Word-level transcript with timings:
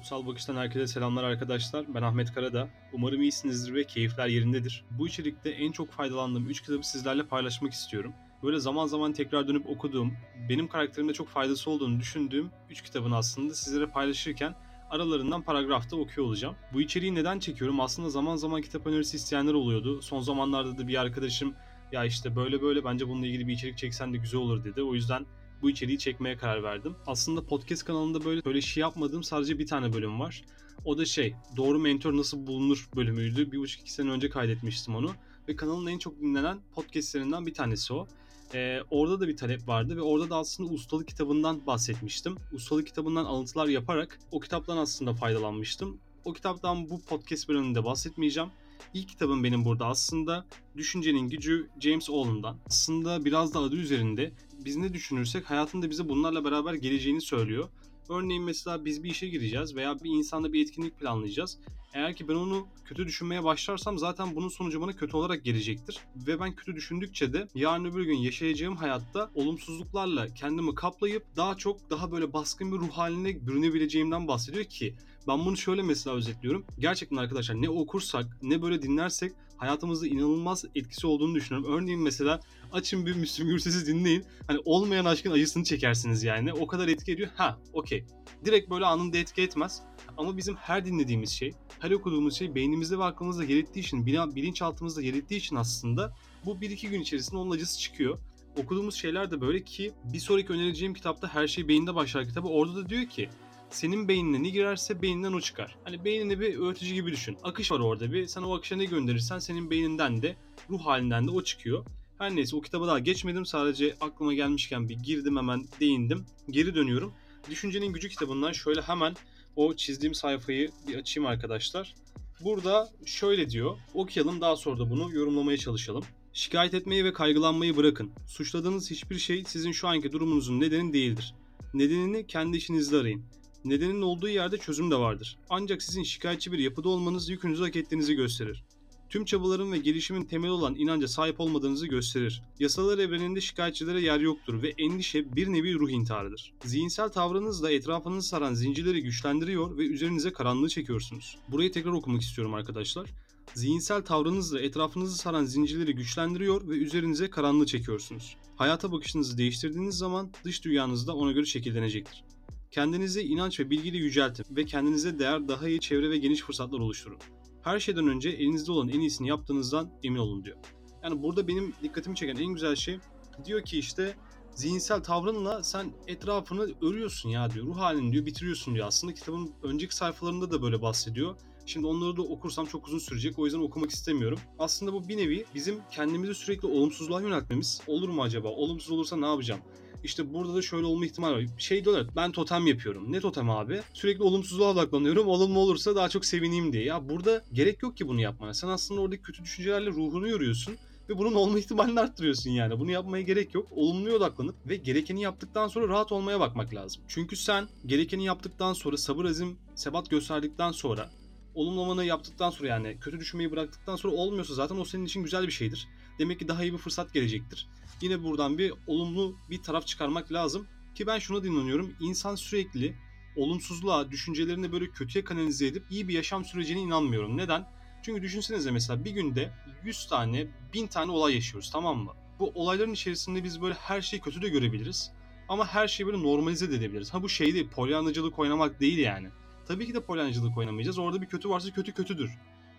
Kutsal 0.00 0.26
Bakış'tan 0.26 0.56
herkese 0.56 0.86
selamlar 0.86 1.24
arkadaşlar. 1.24 1.94
Ben 1.94 2.02
Ahmet 2.02 2.32
Karada. 2.32 2.68
Umarım 2.92 3.22
iyisinizdir 3.22 3.74
ve 3.74 3.84
keyifler 3.84 4.26
yerindedir. 4.26 4.84
Bu 4.90 5.08
içerikte 5.08 5.50
en 5.50 5.72
çok 5.72 5.92
faydalandığım 5.92 6.48
3 6.48 6.60
kitabı 6.60 6.88
sizlerle 6.88 7.26
paylaşmak 7.26 7.72
istiyorum. 7.72 8.12
Böyle 8.42 8.58
zaman 8.58 8.86
zaman 8.86 9.12
tekrar 9.12 9.48
dönüp 9.48 9.66
okuduğum, 9.68 10.12
benim 10.48 10.68
karakterimde 10.68 11.12
çok 11.12 11.28
faydası 11.28 11.70
olduğunu 11.70 12.00
düşündüğüm 12.00 12.50
3 12.70 12.82
kitabın 12.82 13.10
aslında 13.10 13.54
sizlere 13.54 13.86
paylaşırken 13.86 14.54
aralarından 14.90 15.42
paragrafta 15.42 15.96
okuyor 15.96 16.26
olacağım. 16.26 16.56
Bu 16.72 16.80
içeriği 16.80 17.14
neden 17.14 17.38
çekiyorum? 17.38 17.80
Aslında 17.80 18.10
zaman 18.10 18.36
zaman 18.36 18.62
kitap 18.62 18.86
önerisi 18.86 19.16
isteyenler 19.16 19.54
oluyordu. 19.54 20.02
Son 20.02 20.20
zamanlarda 20.20 20.78
da 20.78 20.88
bir 20.88 21.00
arkadaşım 21.00 21.54
ya 21.92 22.04
işte 22.04 22.36
böyle 22.36 22.62
böyle 22.62 22.84
bence 22.84 23.08
bununla 23.08 23.26
ilgili 23.26 23.48
bir 23.48 23.52
içerik 23.52 23.78
çeksen 23.78 24.12
de 24.12 24.16
güzel 24.16 24.40
olur 24.40 24.64
dedi. 24.64 24.82
O 24.82 24.94
yüzden 24.94 25.26
bu 25.62 25.70
içeriği 25.70 25.98
çekmeye 25.98 26.36
karar 26.36 26.62
verdim. 26.62 26.96
Aslında 27.06 27.46
podcast 27.46 27.84
kanalında 27.84 28.24
böyle 28.24 28.44
böyle 28.44 28.60
şey 28.60 28.80
yapmadığım 28.80 29.22
sadece 29.22 29.58
bir 29.58 29.66
tane 29.66 29.92
bölüm 29.92 30.20
var. 30.20 30.44
O 30.84 30.98
da 30.98 31.04
şey, 31.04 31.34
doğru 31.56 31.78
mentor 31.78 32.16
nasıl 32.16 32.46
bulunur 32.46 32.88
bölümüydü. 32.96 33.52
Bir 33.52 33.58
buçuk 33.58 33.80
iki 33.80 33.92
sene 33.92 34.10
önce 34.10 34.30
kaydetmiştim 34.30 34.94
onu. 34.94 35.10
Ve 35.48 35.56
kanalın 35.56 35.86
en 35.86 35.98
çok 35.98 36.20
dinlenen 36.20 36.58
podcastlerinden 36.74 37.46
bir 37.46 37.54
tanesi 37.54 37.92
o. 37.92 38.08
Ee, 38.54 38.78
orada 38.90 39.20
da 39.20 39.28
bir 39.28 39.36
talep 39.36 39.68
vardı 39.68 39.96
ve 39.96 40.02
orada 40.02 40.30
da 40.30 40.36
aslında 40.36 40.72
ustalık 40.72 41.08
kitabından 41.08 41.66
bahsetmiştim. 41.66 42.36
Ustalık 42.52 42.86
kitabından 42.86 43.24
alıntılar 43.24 43.66
yaparak 43.66 44.18
o 44.32 44.40
kitaptan 44.40 44.76
aslında 44.76 45.14
faydalanmıştım. 45.14 45.98
O 46.24 46.32
kitaptan 46.32 46.90
bu 46.90 47.02
podcast 47.02 47.48
bölümünde 47.48 47.84
bahsetmeyeceğim. 47.84 48.50
İlk 48.94 49.08
kitabım 49.08 49.44
benim 49.44 49.64
burada 49.64 49.86
aslında 49.86 50.46
Düşüncenin 50.76 51.28
Gücü 51.28 51.68
James 51.80 52.10
Allen'dan. 52.10 52.56
Aslında 52.66 53.24
biraz 53.24 53.54
da 53.54 53.58
adı 53.58 53.76
üzerinde 53.76 54.32
biz 54.64 54.76
ne 54.76 54.92
düşünürsek 54.94 55.50
hayatında 55.50 55.90
bize 55.90 56.08
bunlarla 56.08 56.44
beraber 56.44 56.74
geleceğini 56.74 57.20
söylüyor. 57.20 57.68
Örneğin 58.08 58.42
mesela 58.42 58.84
biz 58.84 59.04
bir 59.04 59.10
işe 59.10 59.28
gireceğiz 59.28 59.76
veya 59.76 60.00
bir 60.00 60.10
insanda 60.10 60.52
bir 60.52 60.62
etkinlik 60.62 60.98
planlayacağız. 60.98 61.58
Eğer 61.94 62.14
ki 62.14 62.28
ben 62.28 62.34
onu 62.34 62.66
kötü 62.84 63.06
düşünmeye 63.06 63.44
başlarsam 63.44 63.98
zaten 63.98 64.36
bunun 64.36 64.48
sonucu 64.48 64.80
bana 64.80 64.92
kötü 64.92 65.16
olarak 65.16 65.44
gelecektir. 65.44 65.98
Ve 66.16 66.40
ben 66.40 66.54
kötü 66.54 66.76
düşündükçe 66.76 67.32
de 67.32 67.48
yarın 67.54 67.84
öbür 67.84 68.04
gün 68.04 68.16
yaşayacağım 68.16 68.76
hayatta 68.76 69.30
olumsuzluklarla 69.34 70.34
kendimi 70.34 70.74
kaplayıp 70.74 71.26
daha 71.36 71.56
çok 71.56 71.90
daha 71.90 72.12
böyle 72.12 72.32
baskın 72.32 72.72
bir 72.72 72.78
ruh 72.78 72.90
haline 72.90 73.46
bürünebileceğimden 73.46 74.28
bahsediyor 74.28 74.64
ki 74.64 74.94
ben 75.28 75.38
bunu 75.46 75.56
şöyle 75.56 75.82
mesela 75.82 76.16
özetliyorum. 76.16 76.64
Gerçekten 76.78 77.16
arkadaşlar 77.16 77.62
ne 77.62 77.68
okursak 77.68 78.38
ne 78.42 78.62
böyle 78.62 78.82
dinlersek 78.82 79.32
hayatımızda 79.56 80.06
inanılmaz 80.06 80.64
etkisi 80.74 81.06
olduğunu 81.06 81.34
düşünüyorum. 81.34 81.72
Örneğin 81.72 82.00
mesela 82.00 82.40
açın 82.72 83.06
bir 83.06 83.16
Müslüm 83.16 83.48
Gürses'i 83.48 83.86
dinleyin. 83.86 84.24
Hani 84.46 84.58
olmayan 84.64 85.04
aşkın 85.04 85.30
acısını 85.30 85.64
çekersiniz 85.64 86.22
yani. 86.22 86.52
O 86.52 86.66
kadar 86.66 86.88
etki 86.88 87.12
ediyor. 87.12 87.30
Ha 87.34 87.58
okey. 87.72 88.04
Direkt 88.44 88.70
böyle 88.70 88.84
anında 88.86 89.18
etki 89.18 89.42
etmez. 89.42 89.82
Ama 90.16 90.36
bizim 90.36 90.54
her 90.54 90.84
dinlediğimiz 90.84 91.30
şey, 91.30 91.52
her 91.80 91.90
okuduğumuz 91.90 92.36
şey 92.36 92.54
beynimizde 92.54 92.98
ve 92.98 93.04
aklımızda 93.04 93.44
yer 93.44 93.56
ettiği 93.56 93.80
için, 93.80 94.06
bilinçaltımızda 94.06 95.02
yer 95.02 95.14
ettiği 95.14 95.36
için 95.36 95.56
aslında 95.56 96.14
bu 96.46 96.60
bir 96.60 96.70
iki 96.70 96.88
gün 96.88 97.00
içerisinde 97.00 97.36
onun 97.36 97.50
acısı 97.50 97.78
çıkıyor. 97.78 98.18
Okuduğumuz 98.56 98.94
şeyler 98.94 99.30
de 99.30 99.40
böyle 99.40 99.64
ki 99.64 99.92
bir 100.04 100.18
sonraki 100.18 100.52
önereceğim 100.52 100.94
kitapta 100.94 101.34
Her 101.34 101.48
Şey 101.48 101.68
Beyinde 101.68 101.94
Başlar 101.94 102.28
kitabı. 102.28 102.48
Orada 102.48 102.76
da 102.76 102.88
diyor 102.88 103.06
ki 103.06 103.28
senin 103.70 104.08
beynine 104.08 104.42
ne 104.42 104.48
girerse 104.48 105.02
beyninden 105.02 105.32
o 105.32 105.40
çıkar. 105.40 105.76
Hani 105.84 106.04
beynini 106.04 106.40
bir 106.40 106.58
öğretici 106.58 106.94
gibi 106.94 107.12
düşün. 107.12 107.36
Akış 107.42 107.72
var 107.72 107.80
orada 107.80 108.12
bir. 108.12 108.26
Sen 108.26 108.42
o 108.42 108.56
akışa 108.56 108.76
ne 108.76 108.84
gönderirsen 108.84 109.38
senin 109.38 109.70
beyninden 109.70 110.22
de 110.22 110.36
ruh 110.70 110.80
halinden 110.80 111.26
de 111.26 111.30
o 111.30 111.42
çıkıyor. 111.42 111.86
Her 112.20 112.36
neyse 112.36 112.56
o 112.56 112.60
kitaba 112.60 112.86
daha 112.86 112.98
geçmedim. 112.98 113.46
Sadece 113.46 113.94
aklıma 114.00 114.34
gelmişken 114.34 114.88
bir 114.88 114.94
girdim 114.94 115.36
hemen 115.36 115.64
değindim. 115.80 116.26
Geri 116.50 116.74
dönüyorum. 116.74 117.12
Düşüncenin 117.50 117.92
Gücü 117.92 118.08
kitabından 118.08 118.52
şöyle 118.52 118.80
hemen 118.80 119.16
o 119.56 119.74
çizdiğim 119.74 120.14
sayfayı 120.14 120.70
bir 120.88 120.94
açayım 120.94 121.26
arkadaşlar. 121.26 121.94
Burada 122.40 122.90
şöyle 123.04 123.50
diyor. 123.50 123.76
Okuyalım 123.94 124.40
daha 124.40 124.56
sonra 124.56 124.78
da 124.78 124.90
bunu 124.90 125.14
yorumlamaya 125.14 125.58
çalışalım. 125.58 126.04
Şikayet 126.32 126.74
etmeyi 126.74 127.04
ve 127.04 127.12
kaygılanmayı 127.12 127.76
bırakın. 127.76 128.10
Suçladığınız 128.26 128.90
hiçbir 128.90 129.18
şey 129.18 129.44
sizin 129.44 129.72
şu 129.72 129.88
anki 129.88 130.12
durumunuzun 130.12 130.60
nedeni 130.60 130.92
değildir. 130.92 131.34
Nedenini 131.74 132.26
kendi 132.26 132.56
işinizde 132.56 132.96
arayın. 132.96 133.24
Nedenin 133.64 134.02
olduğu 134.02 134.28
yerde 134.28 134.58
çözüm 134.58 134.90
de 134.90 134.96
vardır. 134.96 135.38
Ancak 135.50 135.82
sizin 135.82 136.02
şikayetçi 136.02 136.52
bir 136.52 136.58
yapıda 136.58 136.88
olmanız 136.88 137.28
yükünüzü 137.28 137.62
hak 137.62 137.76
ettiğinizi 137.76 138.14
gösterir. 138.14 138.64
Tüm 139.10 139.24
çabaların 139.24 139.72
ve 139.72 139.78
gelişimin 139.78 140.24
temeli 140.24 140.50
olan 140.50 140.74
inanca 140.74 141.08
sahip 141.08 141.40
olmadığınızı 141.40 141.86
gösterir. 141.86 142.42
Yasalar 142.58 142.98
evreninde 142.98 143.40
şikayetçilere 143.40 144.00
yer 144.00 144.20
yoktur 144.20 144.62
ve 144.62 144.74
endişe 144.78 145.36
bir 145.36 145.52
nevi 145.52 145.74
ruh 145.74 145.90
intiharıdır. 145.90 146.52
Zihinsel 146.64 147.08
tavrınızla 147.08 147.72
etrafınızı 147.72 148.28
saran 148.28 148.54
zincirleri 148.54 149.02
güçlendiriyor 149.02 149.78
ve 149.78 149.86
üzerinize 149.86 150.32
karanlığı 150.32 150.68
çekiyorsunuz. 150.68 151.38
Burayı 151.48 151.72
tekrar 151.72 151.90
okumak 151.90 152.22
istiyorum 152.22 152.54
arkadaşlar. 152.54 153.10
Zihinsel 153.54 154.02
tavrınızla 154.02 154.60
etrafınızı 154.60 155.16
saran 155.16 155.44
zincirleri 155.44 155.94
güçlendiriyor 155.94 156.68
ve 156.68 156.72
üzerinize 156.72 157.30
karanlığı 157.30 157.66
çekiyorsunuz. 157.66 158.36
Hayata 158.56 158.92
bakışınızı 158.92 159.38
değiştirdiğiniz 159.38 159.94
zaman 159.94 160.30
dış 160.44 160.64
dünyanız 160.64 161.06
da 161.06 161.16
ona 161.16 161.32
göre 161.32 161.46
şekillenecektir. 161.46 162.24
Kendinizi 162.70 163.22
inanç 163.22 163.60
ve 163.60 163.70
bilgiyle 163.70 163.96
yüceltin 163.96 164.56
ve 164.56 164.64
kendinize 164.64 165.18
değer 165.18 165.48
daha 165.48 165.68
iyi 165.68 165.80
çevre 165.80 166.10
ve 166.10 166.18
geniş 166.18 166.40
fırsatlar 166.40 166.78
oluşturun. 166.78 167.18
Her 167.62 167.80
şeyden 167.80 168.08
önce 168.08 168.30
elinizde 168.30 168.72
olan 168.72 168.88
en 168.88 169.00
iyisini 169.00 169.28
yaptığınızdan 169.28 169.90
emin 170.02 170.18
olun 170.18 170.44
diyor. 170.44 170.56
Yani 171.02 171.22
burada 171.22 171.48
benim 171.48 171.72
dikkatimi 171.82 172.16
çeken 172.16 172.36
en 172.36 172.54
güzel 172.54 172.76
şey 172.76 172.98
diyor 173.44 173.62
ki 173.62 173.78
işte 173.78 174.14
zihinsel 174.54 175.02
tavrınla 175.02 175.62
sen 175.62 175.92
etrafını 176.06 176.68
örüyorsun 176.82 177.28
ya 177.28 177.50
diyor. 177.50 177.66
Ruh 177.66 177.78
halini 177.78 178.12
diyor 178.12 178.26
bitiriyorsun 178.26 178.74
diyor. 178.74 178.86
Aslında 178.86 179.14
kitabın 179.14 179.52
önceki 179.62 179.96
sayfalarında 179.96 180.50
da 180.50 180.62
böyle 180.62 180.82
bahsediyor. 180.82 181.36
Şimdi 181.66 181.86
onları 181.86 182.16
da 182.16 182.22
okursam 182.22 182.66
çok 182.66 182.86
uzun 182.86 182.98
sürecek. 182.98 183.38
O 183.38 183.44
yüzden 183.44 183.60
okumak 183.60 183.90
istemiyorum. 183.90 184.38
Aslında 184.58 184.92
bu 184.92 185.08
bir 185.08 185.16
nevi 185.16 185.44
bizim 185.54 185.80
kendimizi 185.90 186.34
sürekli 186.34 186.68
olumsuzluğa 186.68 187.20
yöneltmemiz. 187.20 187.80
Olur 187.86 188.08
mu 188.08 188.22
acaba? 188.22 188.48
Olumsuz 188.48 188.90
olursa 188.90 189.16
ne 189.16 189.26
yapacağım? 189.26 189.60
İşte 190.04 190.34
burada 190.34 190.54
da 190.54 190.62
şöyle 190.62 190.86
olma 190.86 191.06
ihtimali 191.06 191.34
var. 191.34 191.50
Şey 191.58 191.84
diyorlar 191.84 192.06
ben 192.16 192.32
totem 192.32 192.66
yapıyorum. 192.66 193.12
Ne 193.12 193.20
totem 193.20 193.50
abi? 193.50 193.80
Sürekli 193.92 194.22
olumsuzluğa 194.22 194.70
odaklanıyorum. 194.70 195.28
Olumlu 195.28 195.58
olursa 195.58 195.96
daha 195.96 196.08
çok 196.08 196.24
sevineyim 196.24 196.72
diye. 196.72 196.84
Ya 196.84 197.08
burada 197.08 197.44
gerek 197.52 197.82
yok 197.82 197.96
ki 197.96 198.08
bunu 198.08 198.20
yapmaya. 198.20 198.54
Sen 198.54 198.68
aslında 198.68 199.00
oradaki 199.00 199.22
kötü 199.22 199.42
düşüncelerle 199.42 199.90
ruhunu 199.90 200.28
yoruyorsun 200.28 200.76
ve 201.08 201.18
bunun 201.18 201.34
olma 201.34 201.58
ihtimalini 201.58 202.00
arttırıyorsun 202.00 202.50
yani. 202.50 202.80
Bunu 202.80 202.90
yapmaya 202.90 203.22
gerek 203.22 203.54
yok. 203.54 203.66
Olumluya 203.70 204.14
odaklanıp 204.16 204.54
ve 204.66 204.76
gerekeni 204.76 205.22
yaptıktan 205.22 205.68
sonra 205.68 205.88
rahat 205.88 206.12
olmaya 206.12 206.40
bakmak 206.40 206.74
lazım. 206.74 207.02
Çünkü 207.08 207.36
sen 207.36 207.68
gerekeni 207.86 208.24
yaptıktan 208.24 208.72
sonra 208.72 208.96
sabır 208.96 209.24
azim 209.24 209.58
sebat 209.74 210.10
gösterdikten 210.10 210.72
sonra 210.72 211.10
olumlamanı 211.54 212.04
yaptıktan 212.04 212.50
sonra 212.50 212.68
yani 212.68 212.96
kötü 213.00 213.20
düşünmeyi 213.20 213.50
bıraktıktan 213.50 213.96
sonra 213.96 214.14
olmuyorsa 214.14 214.54
zaten 214.54 214.76
o 214.76 214.84
senin 214.84 215.04
için 215.04 215.22
güzel 215.22 215.46
bir 215.46 215.52
şeydir. 215.52 215.88
Demek 216.18 216.38
ki 216.38 216.48
daha 216.48 216.62
iyi 216.62 216.72
bir 216.72 216.78
fırsat 216.78 217.12
gelecektir. 217.12 217.68
Yine 218.00 218.22
buradan 218.22 218.58
bir 218.58 218.72
olumlu 218.86 219.36
bir 219.50 219.62
taraf 219.62 219.86
çıkarmak 219.86 220.32
lazım. 220.32 220.66
Ki 220.94 221.06
ben 221.06 221.18
şuna 221.18 221.44
dinleniyorum. 221.44 221.94
İnsan 222.00 222.34
sürekli 222.34 222.96
olumsuzluğa, 223.36 224.10
düşüncelerini 224.10 224.72
böyle 224.72 224.90
kötüye 224.90 225.24
kanalize 225.24 225.66
edip 225.66 225.84
iyi 225.90 226.08
bir 226.08 226.14
yaşam 226.14 226.44
sürecine 226.44 226.80
inanmıyorum. 226.80 227.36
Neden? 227.36 227.66
Çünkü 228.02 228.22
düşünsenize 228.22 228.70
mesela 228.70 229.04
bir 229.04 229.10
günde 229.10 229.52
100 229.84 230.06
tane, 230.06 230.46
1000 230.74 230.86
tane 230.86 231.12
olay 231.12 231.34
yaşıyoruz 231.34 231.70
tamam 231.70 231.98
mı? 231.98 232.12
Bu 232.38 232.52
olayların 232.54 232.92
içerisinde 232.92 233.44
biz 233.44 233.62
böyle 233.62 233.74
her 233.74 234.00
şeyi 234.00 234.20
kötü 234.20 234.42
de 234.42 234.48
görebiliriz. 234.48 235.12
Ama 235.48 235.66
her 235.66 235.88
şeyi 235.88 236.06
böyle 236.06 236.22
normalize 236.22 236.70
de 236.70 236.76
edebiliriz. 236.76 237.14
Ha 237.14 237.22
bu 237.22 237.28
şey 237.28 237.54
değil, 237.54 237.68
polyanacılık 237.68 238.38
oynamak 238.38 238.80
değil 238.80 238.98
yani. 238.98 239.30
Tabii 239.70 239.86
ki 239.86 239.94
de 239.94 240.00
polyanacılık 240.00 240.58
oynamayacağız. 240.58 240.98
Orada 240.98 241.22
bir 241.22 241.26
kötü 241.26 241.50
varsa 241.50 241.70
kötü 241.70 241.92
kötüdür 241.92 242.30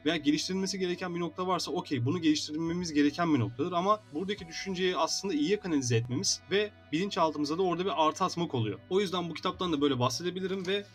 veya 0.05 0.15
geliştirilmesi 0.17 0.79
gereken 0.79 1.15
bir 1.15 1.19
nokta 1.19 1.47
varsa 1.47 1.71
okey 1.71 2.05
bunu 2.05 2.21
geliştirmemiz 2.21 2.93
gereken 2.93 3.33
bir 3.33 3.39
noktadır 3.39 3.71
ama 3.71 3.99
buradaki 4.13 4.47
düşünceyi 4.47 4.97
aslında 4.97 5.33
iyiye 5.33 5.59
kanalize 5.59 5.95
etmemiz 5.95 6.41
ve 6.51 6.71
bilinçaltımıza 6.91 7.57
da 7.57 7.63
orada 7.63 7.85
bir 7.85 8.07
artı 8.07 8.23
atmak 8.23 8.55
oluyor. 8.55 8.79
O 8.89 9.01
yüzden 9.01 9.29
bu 9.29 9.33
kitaptan 9.33 9.73
da 9.73 9.81
böyle 9.81 9.99
bahsedebilirim 9.99 10.67
ve 10.67 10.85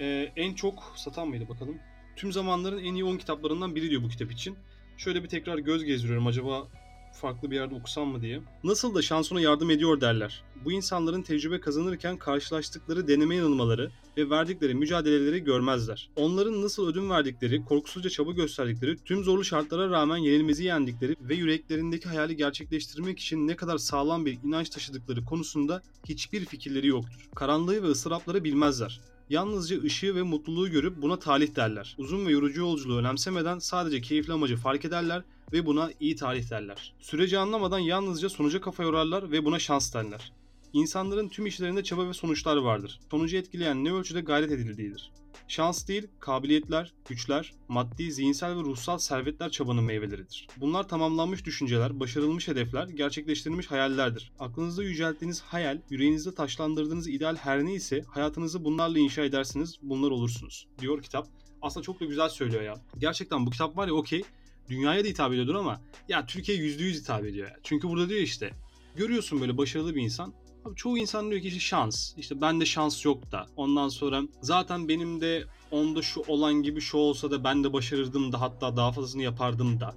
e, 0.00 0.32
en 0.36 0.54
çok 0.54 0.92
satan 0.96 1.28
mıydı 1.28 1.48
bakalım. 1.48 1.78
Tüm 2.16 2.32
zamanların 2.32 2.84
en 2.84 2.94
iyi 2.94 3.04
10 3.04 3.16
kitaplarından 3.16 3.74
biri 3.74 3.90
diyor 3.90 4.02
bu 4.02 4.08
kitap 4.08 4.32
için. 4.32 4.56
Şöyle 4.96 5.22
bir 5.22 5.28
tekrar 5.28 5.58
göz 5.58 5.84
gezdiriyorum 5.84 6.26
acaba 6.26 6.68
farklı 7.14 7.50
bir 7.50 7.56
yerde 7.56 7.74
okusam 7.74 8.08
mı 8.08 8.22
diye. 8.22 8.40
Nasıl 8.64 8.94
da 8.94 9.02
şansına 9.02 9.40
yardım 9.40 9.70
ediyor 9.70 10.00
derler. 10.00 10.44
Bu 10.64 10.72
insanların 10.72 11.22
tecrübe 11.22 11.60
kazanırken 11.60 12.16
karşılaştıkları 12.16 13.08
deneme 13.08 13.36
yanılmaları 13.36 13.90
ve 14.16 14.30
verdikleri 14.30 14.74
mücadeleleri 14.74 15.44
görmezler. 15.44 16.10
Onların 16.16 16.62
nasıl 16.62 16.86
ödün 16.88 17.10
verdikleri, 17.10 17.64
korkusuzca 17.64 18.10
çaba 18.10 18.32
gösterdikleri, 18.32 18.96
tüm 19.04 19.24
zorlu 19.24 19.44
şartlara 19.44 19.90
rağmen 19.90 20.16
yenilmezi 20.16 20.64
yendikleri 20.64 21.16
ve 21.20 21.34
yüreklerindeki 21.34 22.08
hayali 22.08 22.36
gerçekleştirmek 22.36 23.18
için 23.18 23.48
ne 23.48 23.56
kadar 23.56 23.78
sağlam 23.78 24.26
bir 24.26 24.38
inanç 24.44 24.70
taşıdıkları 24.70 25.24
konusunda 25.24 25.82
hiçbir 26.08 26.44
fikirleri 26.44 26.86
yoktur. 26.86 27.28
Karanlığı 27.34 27.82
ve 27.82 27.86
ıstırapları 27.86 28.44
bilmezler. 28.44 29.00
Yalnızca 29.30 29.82
ışığı 29.82 30.14
ve 30.14 30.22
mutluluğu 30.22 30.70
görüp 30.70 31.02
buna 31.02 31.18
talih 31.18 31.56
derler. 31.56 31.94
Uzun 31.98 32.26
ve 32.26 32.32
yorucu 32.32 32.60
yolculuğu 32.60 32.98
önemsemeden 32.98 33.58
sadece 33.58 34.00
keyifli 34.00 34.32
amacı 34.32 34.56
fark 34.56 34.84
ederler 34.84 35.22
ve 35.52 35.66
buna 35.66 35.90
iyi 36.00 36.16
tarih 36.16 36.50
derler. 36.50 36.92
Süreci 37.00 37.38
anlamadan 37.38 37.78
yalnızca 37.78 38.28
sonuca 38.28 38.60
kafa 38.60 38.82
yorarlar 38.82 39.30
ve 39.30 39.44
buna 39.44 39.58
şans 39.58 39.94
derler. 39.94 40.32
İnsanların 40.74 41.28
tüm 41.28 41.46
işlerinde 41.46 41.84
çaba 41.84 42.08
ve 42.08 42.12
sonuçlar 42.12 42.56
vardır. 42.56 43.00
Sonucu 43.10 43.36
etkileyen 43.36 43.84
ne 43.84 43.92
ölçüde 43.92 44.20
gayret 44.20 44.52
edildiğidir. 44.52 45.10
Şans 45.48 45.88
değil, 45.88 46.08
kabiliyetler, 46.20 46.92
güçler, 47.08 47.52
maddi, 47.68 48.12
zihinsel 48.12 48.56
ve 48.56 48.60
ruhsal 48.60 48.98
servetler 48.98 49.50
çabanın 49.50 49.84
meyveleridir. 49.84 50.48
Bunlar 50.56 50.88
tamamlanmış 50.88 51.44
düşünceler, 51.44 52.00
başarılmış 52.00 52.48
hedefler, 52.48 52.88
gerçekleştirilmiş 52.88 53.70
hayallerdir. 53.70 54.32
Aklınızda 54.38 54.82
yücelttiğiniz 54.82 55.40
hayal, 55.40 55.80
yüreğinizde 55.90 56.34
taşlandırdığınız 56.34 57.08
ideal 57.08 57.36
her 57.36 57.64
neyse 57.64 58.02
hayatınızı 58.08 58.64
bunlarla 58.64 58.98
inşa 58.98 59.24
edersiniz, 59.24 59.78
bunlar 59.82 60.10
olursunuz. 60.10 60.66
Diyor 60.78 61.02
kitap. 61.02 61.28
Aslında 61.62 61.84
çok 61.84 62.00
da 62.00 62.04
güzel 62.04 62.28
söylüyor 62.28 62.62
ya. 62.62 62.74
Gerçekten 62.98 63.46
bu 63.46 63.50
kitap 63.50 63.76
var 63.76 63.88
ya 63.88 63.94
okey, 63.94 64.22
dünyaya 64.68 65.04
da 65.04 65.08
hitap 65.08 65.32
ediyordur 65.32 65.54
ama 65.54 65.80
ya 66.08 66.26
Türkiye 66.26 66.58
%100 66.58 67.00
hitap 67.00 67.24
ediyor 67.24 67.48
ya. 67.48 67.56
Çünkü 67.62 67.88
burada 67.88 68.08
diyor 68.08 68.20
işte, 68.20 68.50
görüyorsun 68.96 69.40
böyle 69.40 69.58
başarılı 69.58 69.94
bir 69.94 70.02
insan, 70.02 70.34
Abi 70.64 70.74
çoğu 70.76 70.98
insan 70.98 71.30
diyor 71.30 71.42
ki 71.42 71.48
işte 71.48 71.60
şans. 71.60 72.12
İşte 72.16 72.40
bende 72.40 72.66
şans 72.66 73.04
yok 73.04 73.32
da. 73.32 73.46
Ondan 73.56 73.88
sonra 73.88 74.22
zaten 74.40 74.88
benim 74.88 75.20
de 75.20 75.44
onda 75.70 76.02
şu 76.02 76.22
olan 76.28 76.54
gibi 76.54 76.80
şu 76.80 76.96
olsa 76.96 77.30
da 77.30 77.44
ben 77.44 77.64
de 77.64 77.72
başarırdım 77.72 78.32
da 78.32 78.40
hatta 78.40 78.76
daha 78.76 78.92
fazlasını 78.92 79.22
yapardım 79.22 79.80
da. 79.80 79.94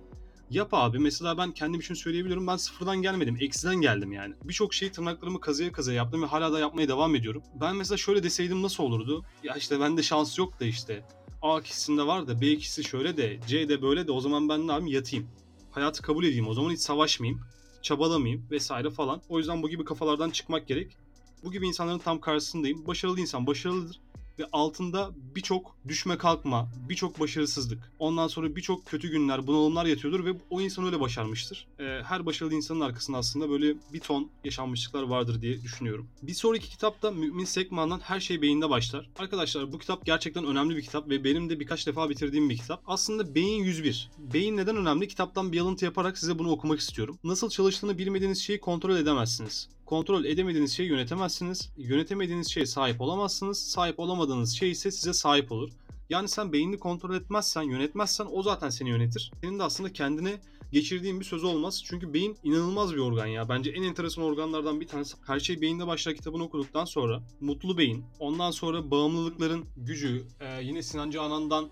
Yap 0.49 0.69
abi. 0.71 0.99
Mesela 0.99 1.37
ben 1.37 1.51
kendim 1.51 1.79
için 1.79 1.93
söyleyebilirim. 1.93 2.47
Ben 2.47 2.55
sıfırdan 2.55 3.01
gelmedim. 3.01 3.37
Eksiden 3.39 3.75
geldim 3.75 4.11
yani. 4.11 4.33
Birçok 4.43 4.73
şeyi 4.73 4.91
tırnaklarımı 4.91 5.39
kazıya 5.39 5.71
kazıya 5.71 5.97
yaptım 5.97 6.21
ve 6.21 6.25
hala 6.25 6.53
da 6.53 6.59
yapmaya 6.59 6.87
devam 6.87 7.15
ediyorum. 7.15 7.43
Ben 7.61 7.75
mesela 7.75 7.97
şöyle 7.97 8.23
deseydim 8.23 8.63
nasıl 8.63 8.83
olurdu? 8.83 9.25
Ya 9.43 9.55
işte 9.55 9.79
bende 9.79 10.03
şans 10.03 10.37
yok 10.37 10.59
da 10.59 10.65
işte. 10.65 11.05
A 11.41 11.61
kişisinde 11.61 12.07
var 12.07 12.27
da 12.27 12.41
B 12.41 12.57
kişisi 12.57 12.83
şöyle 12.83 13.17
de 13.17 13.39
C 13.47 13.69
de 13.69 13.81
böyle 13.81 14.07
de 14.07 14.11
o 14.11 14.21
zaman 14.21 14.49
ben 14.49 14.67
ne 14.67 14.71
yapayım 14.71 14.93
yatayım. 14.93 15.27
Hayatı 15.71 16.01
kabul 16.01 16.23
edeyim 16.23 16.47
o 16.47 16.53
zaman 16.53 16.71
hiç 16.71 16.79
savaşmayayım 16.79 17.41
çabalamayayım 17.87 18.45
vesaire 18.51 18.89
falan. 18.89 19.21
O 19.29 19.37
yüzden 19.37 19.63
bu 19.63 19.69
gibi 19.69 19.85
kafalardan 19.85 20.29
çıkmak 20.29 20.67
gerek. 20.67 20.97
Bu 21.43 21.51
gibi 21.51 21.67
insanların 21.67 21.99
tam 21.99 22.19
karşısındayım. 22.19 22.87
Başarılı 22.87 23.19
insan 23.19 23.47
başarılıdır 23.47 23.99
ve 24.39 24.45
altında 24.51 25.11
birçok 25.35 25.75
düşme 25.87 26.17
kalkma, 26.17 26.69
birçok 26.89 27.19
başarısızlık, 27.19 27.91
ondan 27.99 28.27
sonra 28.27 28.55
birçok 28.55 28.85
kötü 28.85 29.09
günler, 29.11 29.47
bunalımlar 29.47 29.85
yatıyordur 29.85 30.25
ve 30.25 30.33
o 30.49 30.61
insan 30.61 30.85
öyle 30.85 30.99
başarmıştır. 30.99 31.67
Ee, 31.79 31.83
her 32.03 32.25
başarılı 32.25 32.53
insanın 32.53 32.79
arkasında 32.79 33.17
aslında 33.17 33.49
böyle 33.49 33.75
bir 33.93 33.99
ton 33.99 34.29
yaşanmışlıklar 34.43 35.03
vardır 35.03 35.41
diye 35.41 35.63
düşünüyorum. 35.63 36.07
Bir 36.21 36.33
sonraki 36.33 36.69
kitapta 36.69 37.11
Mümin 37.11 37.45
Sekman'dan 37.45 37.99
Her 37.99 38.19
Şey 38.19 38.41
Beyinde 38.41 38.69
Başlar. 38.69 39.09
Arkadaşlar 39.19 39.71
bu 39.71 39.79
kitap 39.79 40.05
gerçekten 40.05 40.45
önemli 40.45 40.75
bir 40.75 40.81
kitap 40.81 41.09
ve 41.09 41.23
benim 41.23 41.49
de 41.49 41.59
birkaç 41.59 41.87
defa 41.87 42.09
bitirdiğim 42.09 42.49
bir 42.49 42.57
kitap. 42.57 42.83
Aslında 42.87 43.35
Beyin 43.35 43.63
101. 43.63 44.09
Beyin 44.17 44.57
neden 44.57 44.77
önemli? 44.77 45.07
Kitaptan 45.07 45.51
bir 45.51 45.59
alıntı 45.59 45.85
yaparak 45.85 46.17
size 46.17 46.39
bunu 46.39 46.51
okumak 46.51 46.79
istiyorum. 46.79 47.19
Nasıl 47.23 47.49
çalıştığını 47.49 47.97
bilmediğiniz 47.97 48.41
şeyi 48.41 48.59
kontrol 48.59 48.95
edemezsiniz. 48.95 49.69
Kontrol 49.87 50.25
edemediğiniz 50.25 50.75
şeyi 50.75 50.89
yönetemezsiniz. 50.89 51.69
Yönetemediğiniz 51.77 52.47
şeye 52.47 52.65
sahip 52.65 53.01
olamazsınız. 53.01 53.59
Sahip 53.59 53.99
olamadığınız 53.99 54.55
şey 54.57 54.71
ise 54.71 54.91
size 54.91 55.13
sahip 55.13 55.51
olur. 55.51 55.69
Yani 56.09 56.27
sen 56.27 56.53
beynini 56.53 56.77
kontrol 56.77 57.15
etmezsen, 57.15 57.61
yönetmezsen 57.61 58.27
o 58.31 58.43
zaten 58.43 58.69
seni 58.69 58.89
yönetir. 58.89 59.31
Senin 59.41 59.59
de 59.59 59.63
aslında 59.63 59.93
kendine 59.93 60.41
geçirdiğin 60.71 61.19
bir 61.19 61.25
söz 61.25 61.43
olmaz. 61.43 61.83
Çünkü 61.85 62.13
beyin 62.13 62.37
inanılmaz 62.43 62.93
bir 62.93 62.97
organ 62.97 63.25
ya. 63.25 63.49
Bence 63.49 63.71
en 63.71 63.83
enteresan 63.83 64.23
organlardan 64.23 64.81
bir 64.81 64.87
tanesi. 64.87 65.17
Her 65.27 65.39
şey 65.39 65.61
beyinde 65.61 65.87
başlar 65.87 66.15
kitabını 66.15 66.43
okuduktan 66.43 66.85
sonra 66.85 67.23
Mutlu 67.41 67.77
Beyin, 67.77 68.05
ondan 68.19 68.51
sonra 68.51 68.91
Bağımlılıkların 68.91 69.65
Gücü, 69.77 70.23
ee, 70.39 70.63
yine 70.63 70.83
Sinan 70.83 71.11
Canan'dan 71.11 71.69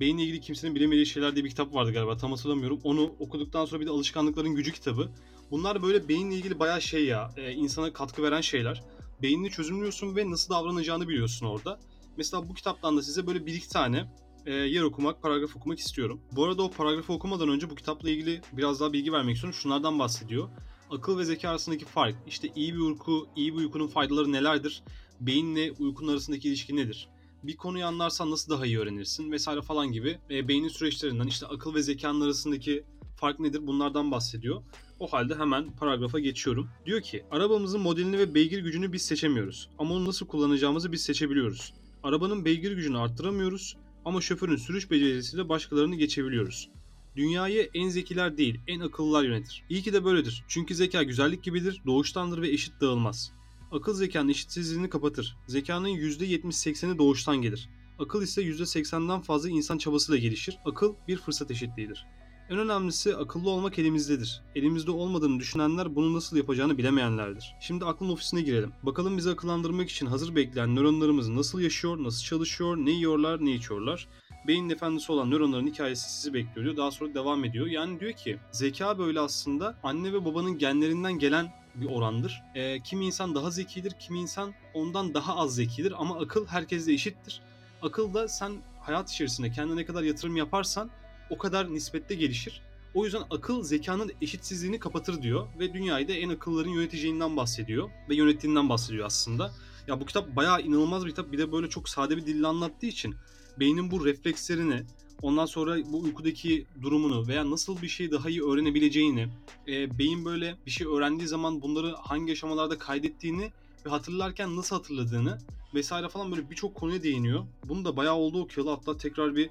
Beyinle 0.00 0.22
ilgili 0.22 0.40
kimsenin 0.40 0.74
bilemediği 0.74 1.06
şeyler 1.06 1.34
diye 1.34 1.44
bir 1.44 1.50
kitap 1.50 1.74
vardı 1.74 1.92
galiba 1.92 2.16
tam 2.16 2.30
hatırlamıyorum. 2.30 2.80
Onu 2.84 3.14
okuduktan 3.18 3.64
sonra 3.64 3.80
bir 3.80 3.86
de 3.86 3.90
Alışkanlıkların 3.90 4.54
Gücü 4.54 4.72
kitabı. 4.72 5.10
Bunlar 5.50 5.82
böyle 5.82 6.08
beyinle 6.08 6.34
ilgili 6.34 6.58
bayağı 6.58 6.82
şey 6.82 7.04
ya, 7.04 7.30
e, 7.36 7.52
insana 7.52 7.92
katkı 7.92 8.22
veren 8.22 8.40
şeyler. 8.40 8.82
Beynini 9.22 9.50
çözümlüyorsun 9.50 10.16
ve 10.16 10.30
nasıl 10.30 10.54
davranacağını 10.54 11.08
biliyorsun 11.08 11.46
orada. 11.46 11.80
Mesela 12.16 12.48
bu 12.48 12.54
kitaptan 12.54 12.96
da 12.96 13.02
size 13.02 13.26
böyle 13.26 13.46
bir 13.46 13.54
iki 13.54 13.68
tane 13.68 14.10
e, 14.46 14.52
yer 14.52 14.82
okumak, 14.82 15.22
paragraf 15.22 15.56
okumak 15.56 15.78
istiyorum. 15.78 16.20
Bu 16.32 16.44
arada 16.44 16.62
o 16.62 16.70
paragrafı 16.70 17.12
okumadan 17.12 17.48
önce 17.48 17.70
bu 17.70 17.74
kitapla 17.74 18.10
ilgili 18.10 18.40
biraz 18.52 18.80
daha 18.80 18.92
bilgi 18.92 19.12
vermek 19.12 19.34
istiyorum. 19.34 19.58
Şunlardan 19.62 19.98
bahsediyor. 19.98 20.48
Akıl 20.90 21.18
ve 21.18 21.24
zeka 21.24 21.50
arasındaki 21.50 21.84
fark, 21.84 22.14
işte 22.26 22.48
iyi 22.56 22.74
bir 22.74 22.78
uyku, 22.78 23.28
iyi 23.36 23.52
bir 23.52 23.58
uykunun 23.58 23.88
faydaları 23.88 24.32
nelerdir? 24.32 24.82
Beyinle 25.20 25.72
uykunun 25.72 26.12
arasındaki 26.12 26.48
ilişki 26.48 26.76
nedir? 26.76 27.08
bir 27.46 27.56
konuyu 27.56 27.86
anlarsan 27.86 28.30
nasıl 28.30 28.50
daha 28.50 28.66
iyi 28.66 28.78
öğrenirsin 28.78 29.32
vesaire 29.32 29.62
falan 29.62 29.92
gibi 29.92 30.18
e, 30.30 30.48
beynin 30.48 30.68
süreçlerinden 30.68 31.26
işte 31.26 31.46
akıl 31.46 31.74
ve 31.74 31.82
zekanın 31.82 32.20
arasındaki 32.20 32.84
fark 33.16 33.40
nedir 33.40 33.66
bunlardan 33.66 34.10
bahsediyor. 34.10 34.62
O 35.00 35.12
halde 35.12 35.34
hemen 35.34 35.76
paragrafa 35.76 36.20
geçiyorum. 36.20 36.68
Diyor 36.86 37.00
ki 37.00 37.24
arabamızın 37.30 37.80
modelini 37.80 38.18
ve 38.18 38.34
beygir 38.34 38.58
gücünü 38.58 38.92
biz 38.92 39.02
seçemiyoruz 39.02 39.70
ama 39.78 39.94
onu 39.94 40.04
nasıl 40.04 40.26
kullanacağımızı 40.26 40.92
biz 40.92 41.02
seçebiliyoruz. 41.02 41.74
Arabanın 42.02 42.44
beygir 42.44 42.72
gücünü 42.72 42.98
arttıramıyoruz 42.98 43.76
ama 44.04 44.20
şoförün 44.20 44.56
sürüş 44.56 44.90
becerisiyle 44.90 45.48
başkalarını 45.48 45.96
geçebiliyoruz. 45.96 46.70
Dünyayı 47.16 47.70
en 47.74 47.88
zekiler 47.88 48.36
değil, 48.36 48.60
en 48.66 48.80
akıllılar 48.80 49.24
yönetir. 49.24 49.64
İyi 49.68 49.82
ki 49.82 49.92
de 49.92 50.04
böyledir. 50.04 50.44
Çünkü 50.48 50.74
zeka 50.74 51.02
güzellik 51.02 51.42
gibidir, 51.42 51.82
doğuştandır 51.86 52.42
ve 52.42 52.48
eşit 52.48 52.80
dağılmaz. 52.80 53.32
Akıl 53.72 53.94
zekanın 53.94 54.28
eşitsizliğini 54.28 54.90
kapatır. 54.90 55.36
Zekanın 55.46 55.88
%70-80'i 55.88 56.98
doğuştan 56.98 57.42
gelir. 57.42 57.68
Akıl 57.98 58.22
ise 58.22 58.42
%80'den 58.42 59.20
fazla 59.20 59.48
insan 59.50 59.78
çabasıyla 59.78 60.18
gelişir. 60.18 60.58
Akıl 60.64 60.94
bir 61.08 61.16
fırsat 61.16 61.50
eşitliğidir. 61.50 62.06
En 62.50 62.58
önemlisi 62.58 63.16
akıllı 63.16 63.50
olmak 63.50 63.78
elimizdedir. 63.78 64.42
Elimizde 64.54 64.90
olmadığını 64.90 65.40
düşünenler 65.40 65.96
bunu 65.96 66.14
nasıl 66.14 66.36
yapacağını 66.36 66.78
bilemeyenlerdir. 66.78 67.54
Şimdi 67.60 67.84
aklın 67.84 68.08
ofisine 68.08 68.42
girelim. 68.42 68.72
Bakalım 68.82 69.16
bizi 69.16 69.30
akıllandırmak 69.30 69.90
için 69.90 70.06
hazır 70.06 70.36
bekleyen 70.36 70.76
nöronlarımız 70.76 71.28
nasıl 71.28 71.60
yaşıyor, 71.60 72.02
nasıl 72.02 72.24
çalışıyor, 72.24 72.76
ne 72.76 72.90
yiyorlar, 72.90 73.44
ne 73.44 73.52
içiyorlar. 73.52 74.08
Beynin 74.46 74.70
efendisi 74.70 75.12
olan 75.12 75.30
nöronların 75.30 75.66
hikayesi 75.66 76.12
sizi 76.12 76.34
bekliyor 76.34 76.64
diyor. 76.64 76.76
Daha 76.76 76.90
sonra 76.90 77.14
devam 77.14 77.44
ediyor. 77.44 77.66
Yani 77.66 78.00
diyor 78.00 78.12
ki 78.12 78.38
zeka 78.52 78.98
böyle 78.98 79.20
aslında 79.20 79.78
anne 79.82 80.12
ve 80.12 80.24
babanın 80.24 80.58
genlerinden 80.58 81.18
gelen 81.18 81.52
bir 81.74 81.86
orandır. 81.86 82.42
E, 82.54 82.82
kimi 82.82 83.06
insan 83.06 83.34
daha 83.34 83.50
zekidir, 83.50 83.92
kimi 84.00 84.20
insan 84.20 84.54
ondan 84.74 85.14
daha 85.14 85.36
az 85.36 85.54
zekidir 85.54 85.94
ama 85.98 86.18
akıl 86.18 86.46
herkesle 86.46 86.92
eşittir. 86.92 87.40
Akılda 87.82 88.28
sen 88.28 88.52
hayat 88.80 89.10
içerisinde 89.10 89.50
kendine 89.50 89.76
ne 89.76 89.84
kadar 89.84 90.02
yatırım 90.02 90.36
yaparsan 90.36 90.90
o 91.30 91.38
kadar 91.38 91.74
nispette 91.74 92.14
gelişir. 92.14 92.62
O 92.94 93.04
yüzden 93.04 93.22
akıl 93.30 93.62
zekanın 93.62 94.12
eşitsizliğini 94.22 94.78
kapatır 94.78 95.22
diyor 95.22 95.46
ve 95.58 95.74
dünyayı 95.74 96.08
da 96.08 96.12
en 96.12 96.28
akılların 96.28 96.70
yöneteceğinden 96.70 97.36
bahsediyor 97.36 97.90
ve 98.08 98.14
yönettiğinden 98.14 98.68
bahsediyor 98.68 99.06
aslında. 99.06 99.52
Ya 99.86 100.00
bu 100.00 100.06
kitap 100.06 100.36
bayağı 100.36 100.62
inanılmaz 100.62 101.04
bir 101.04 101.10
kitap. 101.10 101.32
Bir 101.32 101.38
de 101.38 101.52
böyle 101.52 101.68
çok 101.68 101.88
sade 101.88 102.16
bir 102.16 102.26
dille 102.26 102.46
anlattığı 102.46 102.86
için 102.86 103.14
beynin 103.60 103.90
bu 103.90 104.06
reflekslerini, 104.06 104.82
ondan 105.22 105.46
sonra 105.46 105.76
bu 105.92 106.00
uykudaki 106.00 106.66
durumunu 106.82 107.28
veya 107.28 107.50
nasıl 107.50 107.82
bir 107.82 107.88
şey 107.88 108.10
daha 108.10 108.30
iyi 108.30 108.42
öğrenebileceğini, 108.42 109.28
e, 109.68 109.98
beyin 109.98 110.24
böyle 110.24 110.56
bir 110.66 110.70
şey 110.70 110.86
öğrendiği 110.86 111.28
zaman 111.28 111.62
bunları 111.62 111.94
hangi 111.94 112.32
aşamalarda 112.32 112.78
kaydettiğini 112.78 113.52
ve 113.86 113.90
hatırlarken 113.90 114.56
nasıl 114.56 114.76
hatırladığını 114.76 115.38
vesaire 115.74 116.08
falan 116.08 116.30
böyle 116.30 116.50
birçok 116.50 116.74
konuya 116.74 117.02
değiniyor. 117.02 117.44
Bunu 117.64 117.84
da 117.84 117.96
bayağı 117.96 118.14
oldu 118.14 118.40
okuyalı. 118.40 118.70
Hatta 118.70 118.96
tekrar 118.96 119.36
bir 119.36 119.50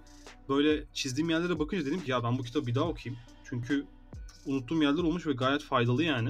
böyle 0.49 0.83
çizdiğim 0.93 1.29
yerlere 1.29 1.59
bakınca 1.59 1.85
dedim 1.85 2.03
ki 2.03 2.11
ya 2.11 2.23
ben 2.23 2.37
bu 2.37 2.43
kitabı 2.43 2.67
bir 2.67 2.75
daha 2.75 2.85
okuyayım. 2.85 3.21
Çünkü 3.43 3.85
unuttuğum 4.45 4.83
yerler 4.83 5.03
olmuş 5.03 5.27
ve 5.27 5.33
gayet 5.33 5.63
faydalı 5.63 6.03
yani. 6.03 6.29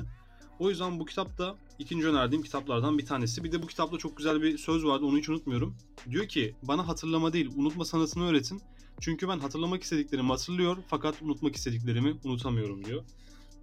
O 0.60 0.70
yüzden 0.70 1.00
bu 1.00 1.06
kitap 1.06 1.38
da 1.38 1.56
ikinci 1.80 2.08
önerdiğim 2.08 2.44
kitaplardan 2.44 2.98
bir 2.98 3.06
tanesi. 3.06 3.44
Bir 3.44 3.52
de 3.52 3.64
bu 3.64 3.68
kitapta 3.68 3.98
çok 3.98 4.18
güzel 4.18 4.42
bir 4.42 4.58
söz 4.58 4.86
vardı 4.86 5.06
onu 5.06 5.18
hiç 5.18 5.30
unutmuyorum. 5.30 5.76
Diyor 6.12 6.28
ki 6.28 6.56
bana 6.64 6.88
hatırlama 6.88 7.34
değil 7.34 7.52
unutma 7.56 7.86
sanatını 7.86 8.28
öğretin. 8.28 8.62
Çünkü 9.00 9.28
ben 9.28 9.40
hatırlamak 9.40 9.84
istediklerimi 9.84 10.28
hatırlıyor 10.28 10.78
fakat 10.88 11.22
unutmak 11.22 11.56
istediklerimi 11.56 12.16
unutamıyorum 12.24 12.86
diyor. 12.86 13.04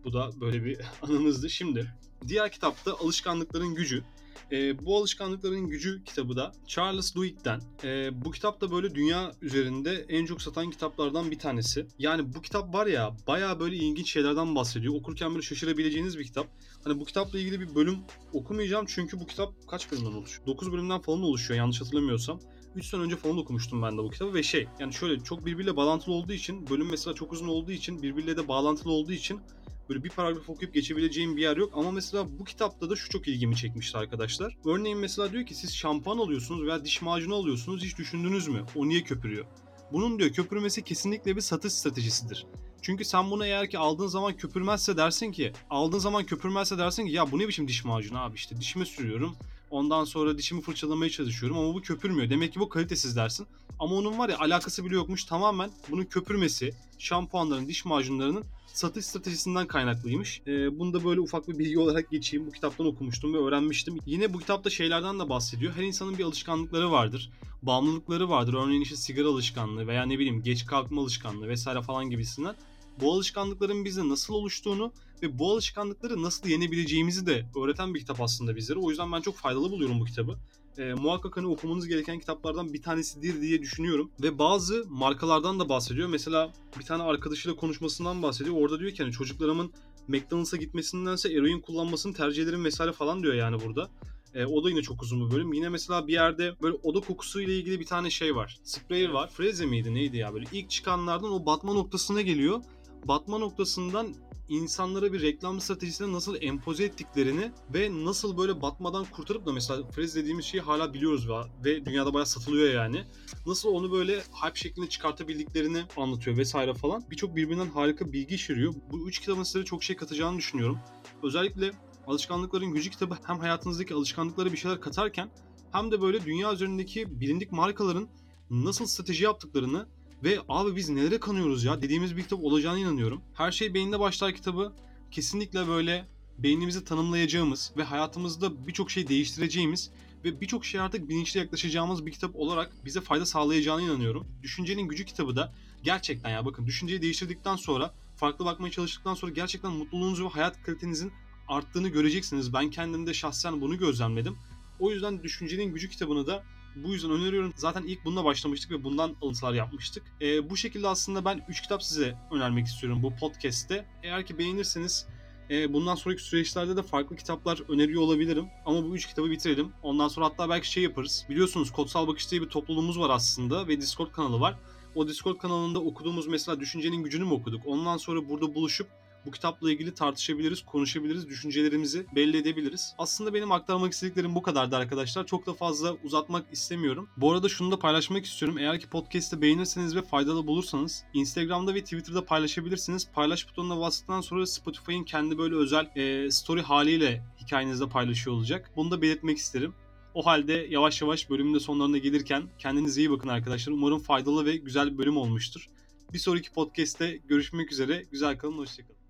Bu 0.05 0.13
da 0.13 0.31
böyle 0.41 0.65
bir 0.65 0.79
anımızdı. 1.03 1.51
Şimdi 1.51 1.95
diğer 2.29 2.53
kitapta 2.53 2.95
Alışkanlıkların 2.95 3.75
Gücü. 3.75 4.05
E, 4.53 4.87
bu 4.87 4.97
alışkanlıkların 4.97 5.69
gücü 5.69 6.05
kitabı 6.05 6.37
da 6.37 6.53
Charles 6.67 7.15
Duhigg'den. 7.15 7.61
E, 7.85 8.25
bu 8.25 8.31
kitap 8.31 8.61
da 8.61 8.71
böyle 8.71 8.95
dünya 8.95 9.33
üzerinde 9.43 10.07
en 10.09 10.27
çok 10.27 10.43
satan 10.43 10.71
kitaplardan 10.71 11.31
bir 11.31 11.39
tanesi. 11.39 11.87
Yani 11.99 12.35
bu 12.35 12.43
kitap 12.43 12.75
var 12.75 12.87
ya 12.87 13.17
baya 13.27 13.61
böyle 13.61 13.77
ilginç 13.77 14.13
şeylerden 14.13 14.55
bahsediyor. 14.55 14.95
Okurken 14.95 15.31
böyle 15.31 15.43
şaşırabileceğiniz 15.43 16.19
bir 16.19 16.25
kitap. 16.25 16.47
Hani 16.85 17.01
bu 17.01 17.05
kitapla 17.05 17.39
ilgili 17.39 17.61
bir 17.61 17.75
bölüm 17.75 17.99
okumayacağım 18.33 18.87
çünkü 18.89 19.21
bu 19.21 19.27
kitap 19.27 19.53
kaç 19.69 19.93
bölümden 19.93 20.13
oluşuyor? 20.13 20.47
9 20.47 20.73
bölümden 20.73 21.01
falan 21.01 21.23
oluşuyor 21.23 21.59
yanlış 21.59 21.81
hatırlamıyorsam. 21.81 22.41
3 22.77 22.87
sene 22.87 23.01
önce 23.01 23.17
falan 23.17 23.39
okumuştum 23.39 23.83
ben 23.83 23.99
de 23.99 24.03
bu 24.03 24.11
kitabı 24.11 24.35
ve 24.35 24.43
şey 24.43 24.69
yani 24.79 24.93
şöyle 24.93 25.21
çok 25.21 25.47
birbiriyle 25.47 25.77
bağlantılı 25.77 26.15
olduğu 26.15 26.33
için 26.33 26.71
bölüm 26.71 26.91
mesela 26.91 27.15
çok 27.15 27.33
uzun 27.33 27.49
olduğu 27.49 27.73
için 27.73 28.03
birbiriyle 28.03 28.37
de 28.37 28.49
bağlantılı 28.49 28.93
olduğu 28.93 29.13
için 29.13 29.41
böyle 29.89 30.05
bir 30.05 30.11
paragraf 30.11 30.49
okuyup 30.49 30.75
geçebileceğim 30.75 31.37
bir 31.37 31.43
yer 31.43 31.57
yok. 31.57 31.73
Ama 31.77 31.91
mesela 31.91 32.39
bu 32.39 32.45
kitapta 32.45 32.91
da 32.91 32.97
şu 32.97 33.09
çok 33.09 33.29
ilgimi 33.29 33.57
çekmişti 33.57 33.99
arkadaşlar. 33.99 34.57
Örneğin 34.65 34.99
mesela 34.99 35.33
diyor 35.33 35.47
ki 35.47 35.55
siz 35.55 35.77
şampuan 35.77 36.19
alıyorsunuz 36.19 36.67
veya 36.67 36.85
diş 36.85 37.03
macunu 37.03 37.35
alıyorsunuz 37.35 37.85
hiç 37.85 37.99
düşündünüz 37.99 38.49
mü? 38.49 38.65
O 38.77 38.89
niye 38.89 39.03
köpürüyor? 39.03 39.45
Bunun 39.93 40.19
diyor 40.19 40.31
köpürmesi 40.31 40.83
kesinlikle 40.83 41.37
bir 41.37 41.41
satış 41.41 41.73
stratejisidir. 41.73 42.47
Çünkü 42.83 43.05
sen 43.05 43.31
bunu 43.31 43.47
eğer 43.47 43.71
ki 43.71 43.79
aldığın 43.79 44.07
zaman 44.07 44.37
köpürmezse 44.37 44.97
dersin 44.97 45.33
ki 45.33 45.53
aldığın 45.71 45.99
zaman 45.99 46.25
köpürmezse 46.25 46.79
dersin 46.79 47.07
ki 47.07 47.13
ya 47.13 47.33
bu 47.33 47.39
ne 47.39 47.49
biçim 47.49 47.69
diş 47.69 47.85
macunu 47.85 48.19
abi 48.19 48.35
işte 48.35 48.57
dişime 48.57 48.85
sürüyorum. 48.85 49.37
Ondan 49.73 50.05
sonra 50.05 50.39
dişimi 50.39 50.61
fırçalamaya 50.61 51.11
çalışıyorum 51.11 51.59
ama 51.59 51.75
bu 51.75 51.83
köpürmüyor. 51.83 52.31
Demek 52.31 52.53
ki 52.53 52.61
bu 52.61 52.69
kalitesiz 52.69 53.17
dersin. 53.17 53.47
Ama 53.79 53.95
onun 53.95 54.19
var 54.19 54.29
ya 54.29 54.39
alakası 54.39 54.85
bile 54.85 54.95
yokmuş. 54.95 55.25
Tamamen 55.25 55.71
bunun 55.91 56.05
köpürmesi, 56.05 56.75
şampuanların, 56.99 57.69
diş 57.69 57.85
macunlarının 57.85 58.45
satış 58.67 59.07
stratejisinden 59.07 59.67
kaynaklıymış. 59.67 60.43
Ee, 60.47 60.79
bunu 60.79 60.93
da 60.93 61.05
böyle 61.05 61.21
ufak 61.21 61.49
bir 61.49 61.59
bilgi 61.59 61.79
olarak 61.79 62.11
geçeyim. 62.11 62.47
Bu 62.47 62.53
kitaptan 62.53 62.87
okumuştum 62.87 63.35
ve 63.35 63.39
öğrenmiştim. 63.39 63.99
Yine 64.07 64.35
bu 64.35 64.39
kitapta 64.39 64.71
şeylerden 64.71 65.19
de 65.21 65.29
bahsediyor. 65.29 65.73
Her 65.77 65.83
insanın 65.83 66.19
bir 66.19 66.25
alışkanlıkları 66.25 66.91
vardır. 66.91 67.31
Bağımlılıkları 67.63 68.29
vardır. 68.29 68.55
Örneğin 68.55 68.81
işte 68.81 68.97
sigara 68.97 69.29
alışkanlığı 69.29 69.87
veya 69.87 70.07
ne 70.07 70.19
bileyim 70.19 70.43
geç 70.43 70.67
kalkma 70.67 71.03
alışkanlığı 71.03 71.49
vesaire 71.49 71.83
falan 71.83 72.11
gibisinden. 72.11 72.55
Bu 73.01 73.13
alışkanlıkların 73.13 73.85
bizde 73.85 74.09
nasıl 74.09 74.35
oluştuğunu 74.35 74.93
ve 75.23 75.39
bu 75.39 75.53
alışkanlıkları 75.53 76.23
nasıl 76.23 76.49
yenebileceğimizi 76.49 77.27
de 77.27 77.47
öğreten 77.63 77.95
bir 77.95 78.01
kitap 78.01 78.21
aslında 78.21 78.57
bizlere. 78.57 78.79
O 78.79 78.91
yüzden 78.91 79.13
ben 79.13 79.21
çok 79.21 79.37
faydalı 79.37 79.71
buluyorum 79.71 80.01
bu 80.01 80.05
kitabı. 80.05 80.39
E, 80.79 80.95
muhakkak 80.95 81.37
hani 81.37 81.47
okumanız 81.47 81.89
gereken 81.89 82.19
kitaplardan 82.19 82.73
bir 82.73 82.83
tanesidir 82.83 83.41
diye 83.41 83.63
düşünüyorum. 83.63 84.11
Ve 84.23 84.39
bazı 84.39 84.85
markalardan 84.89 85.61
da 85.61 85.69
bahsediyor. 85.69 86.09
Mesela 86.09 86.53
bir 86.79 86.85
tane 86.85 87.03
arkadaşıyla 87.03 87.57
konuşmasından 87.57 88.23
bahsediyor. 88.23 88.57
Orada 88.57 88.81
diyor 88.81 88.91
ki 88.91 89.03
hani 89.03 89.13
çocuklarımın 89.13 89.73
McDonald's'a 90.09 90.57
gitmesindense 90.57 91.33
eroin 91.33 91.61
kullanmasını 91.61 92.15
tercih 92.15 92.43
ederim 92.43 92.65
vesaire 92.65 92.93
falan 92.93 93.23
diyor 93.23 93.35
yani 93.35 93.57
burada. 93.65 93.91
E, 94.35 94.45
o 94.45 94.65
da 94.65 94.71
yine 94.71 94.83
çok 94.83 95.03
uzun 95.03 95.27
bir 95.27 95.35
bölüm. 95.35 95.53
Yine 95.53 95.69
mesela 95.69 96.07
bir 96.07 96.13
yerde 96.13 96.55
böyle 96.63 96.77
oda 96.83 97.01
kokusu 97.01 97.41
ile 97.41 97.57
ilgili 97.57 97.81
bir 97.81 97.87
tane 97.87 98.11
şey 98.11 98.37
var. 98.37 98.61
Sprayer 98.65 99.09
var. 99.09 99.31
Freze 99.31 99.67
miydi 99.67 99.95
neydi 99.95 100.17
ya 100.17 100.35
böyle 100.35 100.47
ilk 100.53 100.71
çıkanlardan 100.71 101.33
o 101.33 101.47
batma 101.47 101.73
noktasına 101.73 102.23
geliyor. 102.23 102.63
Batma 103.09 103.39
noktasından 103.39 104.15
insanlara 104.49 105.13
bir 105.13 105.23
reklam 105.23 105.61
stratejisine 105.61 106.13
nasıl 106.13 106.37
empoze 106.41 106.85
ettiklerini 106.85 107.53
ve 107.75 108.05
nasıl 108.05 108.39
böyle 108.39 108.63
batmadan 108.63 109.05
kurtarıp 109.05 109.47
da 109.47 109.53
mesela 109.53 109.91
Frez 109.91 110.15
dediğimiz 110.15 110.45
şeyi 110.45 110.61
hala 110.61 110.95
biliyoruz 110.95 111.29
ve, 111.65 111.87
dünyada 111.87 112.15
bayağı 112.15 112.27
satılıyor 112.27 112.75
yani. 112.75 113.05
Nasıl 113.47 113.69
onu 113.69 113.93
böyle 113.93 114.19
hype 114.19 114.55
şeklinde 114.55 114.89
çıkartabildiklerini 114.89 115.83
anlatıyor 115.97 116.37
vesaire 116.37 116.75
falan. 116.75 117.05
Birçok 117.11 117.37
birbirinden 117.37 117.71
harika 117.71 118.13
bilgi 118.13 118.35
içeriyor. 118.35 118.75
Bu 118.91 119.09
üç 119.09 119.19
kitabın 119.19 119.43
size 119.43 119.65
çok 119.65 119.85
şey 119.85 119.97
katacağını 119.97 120.39
düşünüyorum. 120.39 120.79
Özellikle 121.23 121.73
Alışkanlıkların 122.07 122.73
Gücü 122.73 122.91
kitabı 122.91 123.19
hem 123.25 123.39
hayatınızdaki 123.39 123.95
alışkanlıklara 123.95 124.53
bir 124.53 124.57
şeyler 124.57 124.81
katarken 124.81 125.31
hem 125.73 125.91
de 125.91 126.03
böyle 126.03 126.25
dünya 126.25 126.53
üzerindeki 126.53 127.21
bilindik 127.21 127.53
markaların 127.53 128.09
nasıl 128.51 128.87
strateji 128.87 129.25
yaptıklarını 129.25 129.87
ve 130.23 130.39
abi 130.49 130.77
biz 130.77 130.89
nelere 130.89 131.21
kanıyoruz 131.21 131.65
ya 131.65 131.83
dediğimiz 131.83 132.17
bir 132.17 132.23
kitap 132.23 132.45
olacağına 132.45 132.79
inanıyorum. 132.79 133.23
Her 133.35 133.53
şey 133.53 133.75
beyinde 133.75 134.01
başlar 134.01 134.35
kitabı 134.35 134.73
kesinlikle 135.11 135.69
böyle 135.69 136.07
beynimizi 136.39 136.85
tanımlayacağımız 136.85 137.73
ve 137.77 137.83
hayatımızda 137.83 138.67
birçok 138.67 138.91
şey 138.91 139.09
değiştireceğimiz 139.09 139.91
ve 140.25 140.41
birçok 140.41 140.65
şey 140.65 140.81
artık 140.81 141.09
bilinçli 141.09 141.41
yaklaşacağımız 141.41 142.07
bir 142.07 142.13
kitap 142.13 142.37
olarak 142.37 142.73
bize 142.85 143.01
fayda 143.01 143.27
sağlayacağına 143.27 143.83
inanıyorum. 143.83 144.27
Düşüncenin 144.43 144.89
Gücü 144.89 145.05
kitabı 145.05 145.37
da 145.37 145.53
gerçekten 145.83 146.31
ya 146.31 146.45
bakın 146.45 146.67
düşünceyi 146.67 147.03
değiştirdikten 147.03 147.57
sonra 147.57 147.95
farklı 148.17 148.45
bakmaya 148.45 148.71
çalıştıktan 148.71 149.15
sonra 149.15 149.33
gerçekten 149.33 149.73
mutluluğunuz 149.73 150.23
ve 150.25 150.29
hayat 150.29 150.63
kalitenizin 150.63 151.13
arttığını 151.49 151.89
göreceksiniz. 151.89 152.53
Ben 152.53 152.71
kendimde 152.71 153.15
şahsen 153.15 153.61
bunu 153.61 153.79
gözlemledim. 153.79 154.37
O 154.81 154.91
yüzden 154.91 155.23
Düşüncenin 155.23 155.75
Gücü 155.75 155.89
kitabını 155.89 156.27
da 156.27 156.45
bu 156.77 156.93
yüzden 156.93 157.11
öneriyorum. 157.11 157.53
Zaten 157.57 157.83
ilk 157.83 158.05
bununla 158.05 158.25
başlamıştık 158.25 158.71
ve 158.71 158.85
bundan 158.85 159.17
alıntılar 159.23 159.55
yapmıştık. 159.55 160.03
E, 160.21 160.51
bu 160.51 160.57
şekilde 160.57 160.89
aslında 160.89 161.25
ben 161.25 161.45
3 161.49 161.63
kitap 161.63 161.83
size 161.83 162.19
önermek 162.31 162.67
istiyorum 162.67 163.03
bu 163.03 163.17
podcast'te. 163.17 163.87
Eğer 164.03 164.27
ki 164.27 164.39
beğenirseniz 164.39 165.07
e, 165.51 165.73
bundan 165.73 165.95
sonraki 165.95 166.23
süreçlerde 166.23 166.77
de 166.77 166.83
farklı 166.83 167.17
kitaplar 167.17 167.63
öneriyor 167.69 168.03
olabilirim. 168.03 168.47
Ama 168.67 168.85
bu 168.85 168.95
3 168.95 169.07
kitabı 169.07 169.31
bitirelim. 169.31 169.73
Ondan 169.83 170.09
sonra 170.09 170.27
hatta 170.27 170.49
belki 170.49 170.71
şey 170.71 170.83
yaparız. 170.83 171.27
Biliyorsunuz 171.29 171.73
Kodsal 171.73 172.09
Bakış 172.09 172.31
diye 172.31 172.43
bir 172.43 172.49
topluluğumuz 172.49 172.99
var 172.99 173.11
aslında 173.11 173.69
ve 173.69 173.81
Discord 173.81 174.13
kanalı 174.13 174.41
var. 174.41 174.59
O 174.95 175.09
Discord 175.09 175.39
kanalında 175.39 175.81
okuduğumuz 175.81 176.27
mesela 176.27 176.61
Düşüncenin 176.61 177.03
Gücünü 177.03 177.25
mü 177.25 177.33
okuduk? 177.33 177.63
Ondan 177.67 177.97
sonra 177.97 178.29
burada 178.29 178.55
buluşup 178.55 178.87
bu 179.27 179.31
kitapla 179.31 179.73
ilgili 179.73 179.95
tartışabiliriz, 179.95 180.65
konuşabiliriz, 180.65 181.29
düşüncelerimizi 181.29 182.07
belli 182.17 182.37
edebiliriz. 182.37 182.95
Aslında 182.99 183.35
benim 183.35 183.53
aktarmak 183.53 183.93
istediklerim 183.93 184.35
bu 184.35 184.43
kadardı 184.43 184.77
arkadaşlar. 184.77 185.27
Çok 185.27 185.47
da 185.47 185.55
fazla 185.55 185.97
uzatmak 186.05 186.47
istemiyorum. 186.53 187.09
Bu 187.17 187.33
arada 187.33 187.49
şunu 187.49 187.73
da 187.73 187.79
paylaşmak 187.79 188.25
istiyorum. 188.25 188.59
Eğer 188.59 188.81
ki 188.81 188.89
podcast'ı 188.89 189.43
beğenirseniz 189.43 189.97
ve 189.97 190.03
faydalı 190.03 190.47
bulursanız 190.47 191.05
Instagram'da 191.15 191.75
ve 191.75 191.85
Twitter'da 191.85 192.25
paylaşabilirsiniz. 192.25 193.09
Paylaş 193.15 193.49
butonuna 193.49 193.81
bastıktan 193.81 194.21
sonra 194.21 194.47
Spotify'ın 194.47 195.05
kendi 195.05 195.39
böyle 195.39 195.55
özel 195.55 195.97
e, 195.97 196.31
story 196.31 196.63
haliyle 196.63 197.25
hikayenizde 197.41 197.89
paylaşıyor 197.89 198.37
olacak. 198.37 198.71
Bunu 198.77 198.91
da 198.91 199.03
belirtmek 199.03 199.39
isterim. 199.39 199.75
O 200.15 200.27
halde 200.27 200.67
yavaş 200.71 201.03
yavaş 201.03 201.31
bölümün 201.31 201.55
de 201.55 201.61
sonlarına 201.61 201.99
gelirken 201.99 202.49
kendinize 202.59 203.01
iyi 203.01 203.11
bakın 203.11 203.29
arkadaşlar. 203.29 203.73
Umarım 203.73 203.99
faydalı 203.99 204.47
ve 204.47 204.57
güzel 204.57 204.93
bir 204.93 204.99
bölüm 204.99 205.17
olmuştur. 205.17 205.67
Bir 206.13 206.19
sonraki 206.19 206.53
podcast'te 206.53 207.17
görüşmek 207.29 207.73
üzere. 207.73 208.05
Güzel 208.11 208.39
kalın, 208.39 208.59
hoşçakalın. 208.59 209.02